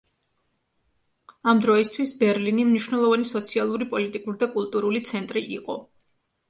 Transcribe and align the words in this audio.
ამ 1.53 1.61
დროისთვის 1.65 2.13
ბერლინი 2.23 2.67
მნიშვნელოვანი 2.71 3.31
სოციალური, 3.35 3.91
პოლიტიკური 3.95 4.43
და 4.47 4.53
კულტურული 4.59 5.09
ცენტრი 5.13 5.51
იყო. 5.61 5.83